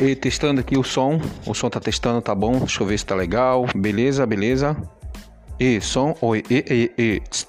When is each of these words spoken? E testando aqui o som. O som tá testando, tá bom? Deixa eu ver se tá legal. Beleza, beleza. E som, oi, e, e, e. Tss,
E 0.00 0.16
testando 0.16 0.60
aqui 0.60 0.78
o 0.78 0.82
som. 0.82 1.20
O 1.46 1.52
som 1.52 1.68
tá 1.68 1.78
testando, 1.78 2.22
tá 2.22 2.34
bom? 2.34 2.58
Deixa 2.60 2.82
eu 2.82 2.86
ver 2.86 2.98
se 2.98 3.04
tá 3.04 3.14
legal. 3.14 3.66
Beleza, 3.76 4.24
beleza. 4.24 4.74
E 5.58 5.78
som, 5.80 6.16
oi, 6.22 6.42
e, 6.48 6.64
e, 6.96 7.02
e. 7.02 7.20
Tss, 7.20 7.46